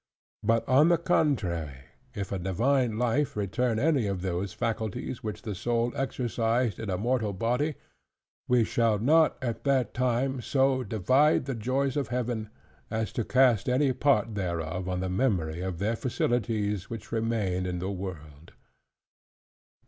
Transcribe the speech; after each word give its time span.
But 0.41 0.67
on 0.67 0.89
the 0.89 0.97
contrary, 0.97 1.83
if 2.15 2.31
a 2.31 2.39
divine 2.39 2.97
life 2.97 3.37
retain 3.37 3.77
any 3.77 4.07
of 4.07 4.23
those 4.23 4.51
faculties 4.51 5.21
which 5.21 5.43
the 5.43 5.53
soul 5.53 5.93
exercised 5.95 6.79
in 6.79 6.89
a 6.89 6.97
mortal 6.97 7.33
body, 7.33 7.75
we 8.47 8.63
shall 8.63 8.97
not 8.97 9.37
at 9.43 9.63
that 9.65 9.93
time 9.93 10.41
so 10.41 10.83
divide 10.83 11.45
the 11.45 11.53
joys 11.53 11.95
of 11.95 12.07
Heaven, 12.07 12.49
as 12.89 13.11
to 13.13 13.23
cast 13.23 13.69
any 13.69 13.93
part 13.93 14.33
thereof 14.33 14.89
on 14.89 15.01
the 15.01 15.07
memory 15.09 15.61
of 15.61 15.77
their 15.77 15.95
felicities 15.95 16.89
which 16.89 17.11
remain 17.11 17.67
in 17.67 17.77
the 17.77 17.91
world. 17.91 18.53